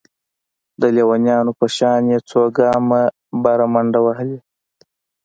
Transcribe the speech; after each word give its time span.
د 0.81 0.83
ليونيانو 0.95 1.51
په 1.59 1.65
شان 1.75 2.03
يې 2.11 2.19
څو 2.29 2.41
ګامه 2.57 3.01
بره 3.43 3.65
منډې 3.73 3.99
وهلې. 4.03 4.39